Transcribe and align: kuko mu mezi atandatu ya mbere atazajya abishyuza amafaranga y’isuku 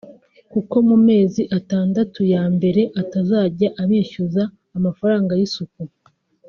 kuko 0.51 0.75
mu 0.87 0.97
mezi 1.07 1.41
atandatu 1.57 2.19
ya 2.33 2.43
mbere 2.55 2.81
atazajya 3.01 3.69
abishyuza 3.81 4.43
amafaranga 4.77 5.31
y’isuku 5.39 5.81